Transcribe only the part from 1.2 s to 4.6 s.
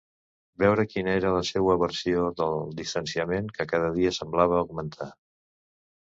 la seua versió del distanciament que cada dia semblava